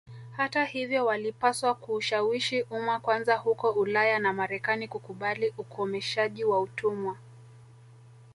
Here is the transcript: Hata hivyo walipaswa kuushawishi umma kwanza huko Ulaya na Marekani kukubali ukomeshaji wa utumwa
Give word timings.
Hata 0.31 0.65
hivyo 0.65 1.05
walipaswa 1.05 1.73
kuushawishi 1.75 2.61
umma 2.61 2.99
kwanza 2.99 3.35
huko 3.35 3.69
Ulaya 3.71 4.19
na 4.19 4.33
Marekani 4.33 4.87
kukubali 4.87 5.53
ukomeshaji 5.57 6.43
wa 6.45 6.59
utumwa 6.59 7.17